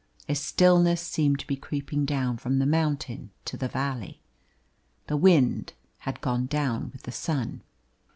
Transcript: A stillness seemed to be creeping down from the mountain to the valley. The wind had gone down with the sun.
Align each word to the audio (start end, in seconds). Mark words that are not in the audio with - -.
A 0.27 0.33
stillness 0.33 0.99
seemed 0.99 1.37
to 1.41 1.45
be 1.45 1.55
creeping 1.55 2.05
down 2.05 2.37
from 2.37 2.57
the 2.57 2.65
mountain 2.65 3.29
to 3.45 3.55
the 3.55 3.67
valley. 3.67 4.19
The 5.05 5.15
wind 5.15 5.73
had 5.99 6.21
gone 6.21 6.47
down 6.47 6.89
with 6.91 7.03
the 7.03 7.11
sun. 7.11 7.61